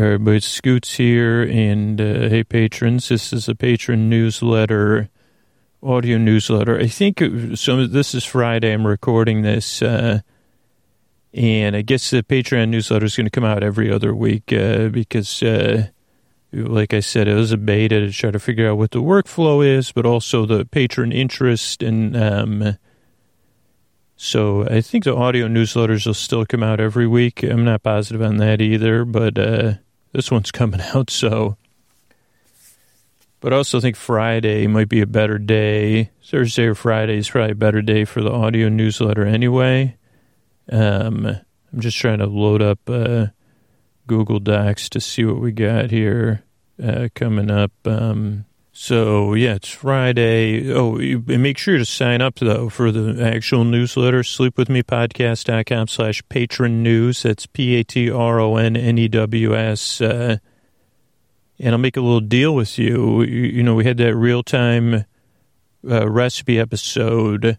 [0.00, 5.10] Everybody, it's Scoots here, and uh, hey, patrons, this is a patron newsletter,
[5.82, 6.78] audio newsletter.
[6.78, 7.22] I think
[7.54, 7.86] so.
[7.86, 8.72] This is Friday.
[8.72, 10.20] I'm recording this, uh,
[11.34, 14.88] and I guess the Patreon newsletter is going to come out every other week uh,
[14.88, 15.88] because, uh,
[16.50, 19.62] like I said, it was a beta to try to figure out what the workflow
[19.62, 22.16] is, but also the patron interest and.
[22.16, 22.78] Um,
[24.22, 27.42] so I think the audio newsletters will still come out every week.
[27.42, 29.72] I'm not positive on that either, but uh,
[30.12, 31.10] this one's coming out.
[31.10, 31.56] So,
[33.40, 36.10] but I also think Friday might be a better day.
[36.24, 39.96] Thursday or Friday is probably a better day for the audio newsletter anyway.
[40.70, 43.26] Um, I'm just trying to load up uh,
[44.06, 46.42] Google Docs to see what we got here
[46.82, 47.72] uh, coming up.
[47.84, 48.44] Um,
[48.80, 50.72] so yeah, it's Friday.
[50.72, 57.24] Oh, make sure to sign up though for the actual newsletter, sleepwithmepodcast.com slash patron news.
[57.24, 58.00] That's P-A-T-R-O-N-N-E-W-S.
[60.00, 60.38] Uh,
[61.58, 63.20] and I'll make a little deal with you.
[63.20, 65.04] You, you know, we had that real time
[65.86, 67.58] uh, recipe episode.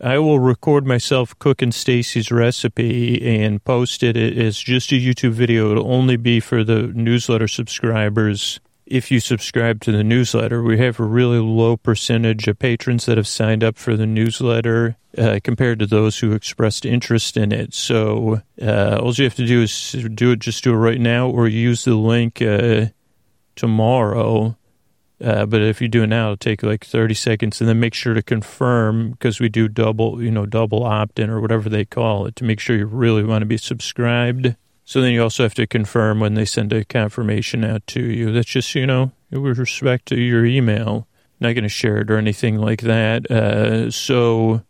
[0.00, 5.72] I will record myself cooking Stacy's recipe and post it as just a YouTube video.
[5.72, 11.00] It'll only be for the newsletter subscribers if you subscribe to the newsletter, we have
[11.00, 15.78] a really low percentage of patrons that have signed up for the newsletter uh, compared
[15.78, 17.72] to those who expressed interest in it.
[17.72, 21.28] So uh, all you have to do is do it, just do it right now,
[21.28, 22.86] or use the link uh,
[23.56, 24.56] tomorrow.
[25.22, 27.94] Uh, but if you do it now, it'll take like 30 seconds, and then make
[27.94, 32.26] sure to confirm because we do double, you know, double opt-in or whatever they call
[32.26, 34.56] it to make sure you really want to be subscribed.
[34.84, 38.32] So then you also have to confirm when they send a confirmation out to you.
[38.32, 41.06] That's just, you know, with respect to your email.
[41.40, 43.30] Not going to share it or anything like that.
[43.30, 44.62] Uh, so,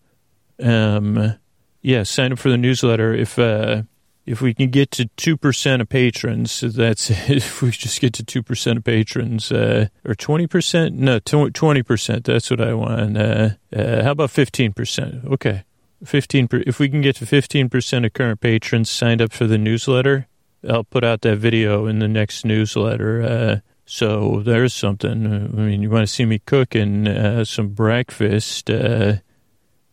[0.62, 1.34] um,
[1.82, 3.12] yeah, sign up for the newsletter.
[3.12, 3.82] If, uh,
[4.24, 8.76] if we can get to 2% of patrons, that's if we just get to 2%
[8.76, 13.18] of patrons, uh, or 20%, no, 20%, that's what I want.
[13.18, 15.26] Uh, uh, how about 15%?
[15.32, 15.64] Okay.
[16.04, 19.58] 15 per, if we can get to 15% of current patrons signed up for the
[19.58, 20.26] newsletter
[20.68, 25.26] i'll put out that video in the next newsletter uh, so there's something.
[25.26, 29.16] I mean you want to see me cooking uh, some breakfast uh,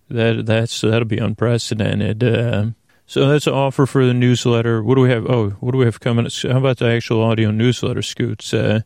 [0.09, 2.67] that that's that'll be unprecedented uh,
[3.05, 4.81] so that's an offer for the newsletter.
[4.81, 5.29] What do we have?
[5.29, 8.81] Oh what do we have coming how about the actual audio newsletter scoots uh,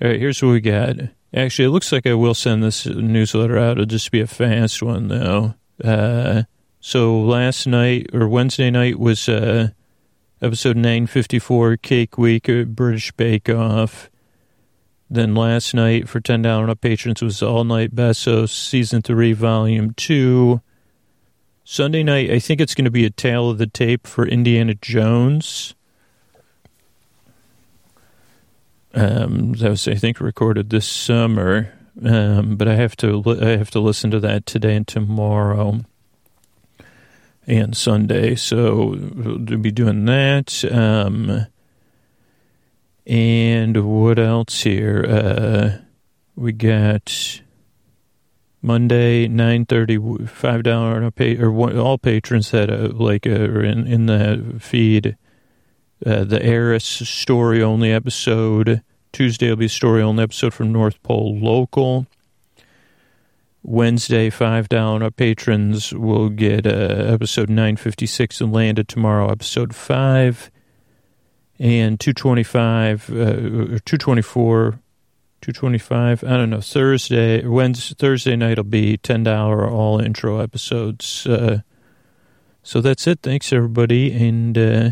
[0.00, 0.96] all right here's what we got.
[1.34, 3.72] Actually, it looks like I will send this newsletter out.
[3.72, 5.54] It'll just be a fast one, though.
[5.82, 6.44] Uh,
[6.80, 9.68] so last night or Wednesday night was uh,
[10.40, 14.10] episode 954, Cake Week, British Bake Off.
[15.08, 20.60] Then last night for $10 up patrons was All Night Bessos, Season 3, Volume 2.
[21.64, 24.74] Sunday night, I think it's going to be a tale of the tape for Indiana
[24.74, 25.74] Jones.
[28.94, 31.75] Um, that was, I think, recorded this summer.
[32.04, 35.80] Um, but I have to I have to listen to that today and tomorrow
[37.46, 38.34] and Sunday.
[38.34, 40.64] So we'll be doing that.
[40.70, 41.46] Um,
[43.06, 45.06] and what else here?
[45.08, 45.78] Uh,
[46.34, 47.40] we got
[48.60, 53.86] Monday nine thirty five dollar pay or all patrons that uh, like uh, are in
[53.86, 55.16] in the feed.
[56.04, 58.82] Uh, the Eris story only episode
[59.16, 62.06] Tuesday will be a story only episode from North Pole Local.
[63.62, 65.02] Wednesday, five down.
[65.02, 70.50] Our patrons will get uh, episode 956 and landed tomorrow, episode five.
[71.58, 74.80] And 225, uh, or 224,
[75.40, 81.26] 225, I don't know, Thursday, Wednesday, Thursday night will be $10 all intro episodes.
[81.26, 81.60] Uh,
[82.62, 83.20] so that's it.
[83.22, 84.12] Thanks, everybody.
[84.12, 84.90] And, uh,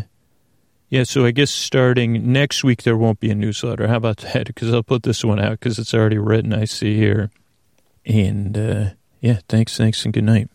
[0.89, 3.87] yeah, so I guess starting next week there won't be a newsletter.
[3.87, 4.47] How about that?
[4.47, 6.53] Because I'll put this one out because it's already written.
[6.53, 7.31] I see here.
[8.05, 10.49] And uh, yeah, thanks, thanks, and good night.